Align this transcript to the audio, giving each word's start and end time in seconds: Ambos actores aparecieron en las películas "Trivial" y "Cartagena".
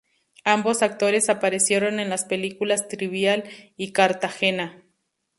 Ambos 0.45 0.81
actores 0.81 1.29
aparecieron 1.29 1.99
en 1.99 2.09
las 2.09 2.25
películas 2.25 2.87
"Trivial" 2.87 3.43
y 3.77 3.91
"Cartagena". 3.91 4.81